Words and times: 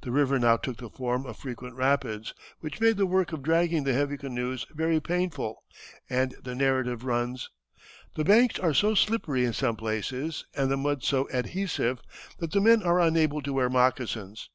The 0.00 0.10
river 0.10 0.38
now 0.38 0.56
took 0.56 0.78
the 0.78 0.88
form 0.88 1.26
of 1.26 1.36
frequent 1.36 1.74
rapids, 1.76 2.32
which 2.60 2.80
made 2.80 2.96
the 2.96 3.04
work 3.04 3.32
of 3.34 3.42
dragging 3.42 3.84
the 3.84 3.92
heavy 3.92 4.16
canoes 4.16 4.66
very 4.70 4.98
painful, 4.98 5.62
and 6.08 6.34
the 6.42 6.54
narrative 6.54 7.04
runs: 7.04 7.50
"The 8.14 8.24
banks 8.24 8.58
are 8.58 8.72
so 8.72 8.94
slippery 8.94 9.44
in 9.44 9.52
some 9.52 9.76
places, 9.76 10.46
and 10.54 10.70
the 10.70 10.78
mud 10.78 11.04
so 11.04 11.28
adhesive, 11.30 12.00
that 12.38 12.52
the 12.52 12.62
men 12.62 12.82
are 12.82 12.98
unable 12.98 13.42
to 13.42 13.52
wear 13.52 13.68
moccasins. 13.68 14.48